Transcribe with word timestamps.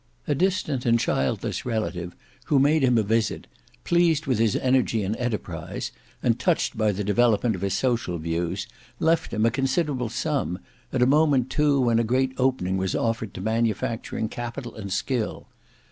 A 0.27 0.33
distant 0.33 0.83
and 0.83 0.99
childless 0.99 1.63
relative, 1.63 2.15
who 2.45 2.57
made 2.57 2.81
him 2.83 2.97
a 2.97 3.03
visit, 3.03 3.45
pleased 3.83 4.25
with 4.25 4.39
his 4.39 4.55
energy 4.55 5.03
and 5.03 5.15
enterprise, 5.17 5.91
and 6.23 6.39
touched 6.39 6.75
by 6.75 6.91
the 6.91 7.03
development 7.03 7.53
of 7.55 7.61
his 7.61 7.75
social 7.75 8.17
views, 8.17 8.65
left 8.99 9.31
him 9.31 9.45
a 9.45 9.51
considerable 9.51 10.09
sum, 10.09 10.57
at 10.91 11.03
a 11.03 11.05
moment 11.05 11.51
too 11.51 11.79
when 11.81 11.99
a 11.99 12.03
great 12.03 12.33
opening 12.39 12.77
was 12.77 12.95
offered 12.95 13.31
to 13.35 13.41
manufacturing 13.41 14.27
capital 14.27 14.73
and 14.73 14.91
skill. 14.91 15.47